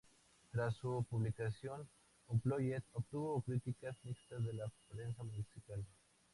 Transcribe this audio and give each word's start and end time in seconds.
Tras 0.51 0.77
su 0.77 1.05
publicación, 1.07 1.87
"Unplugged" 2.27 2.81
obtuvo 2.93 3.39
críticas 3.43 3.95
mixtas 4.01 4.43
de 4.43 4.53
la 4.53 4.67
prensa 4.89 5.21
musical. 5.23 5.85